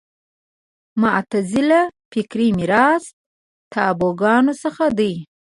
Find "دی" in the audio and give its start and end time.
4.97-5.13